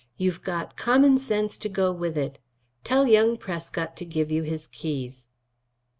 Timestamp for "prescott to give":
3.37-4.31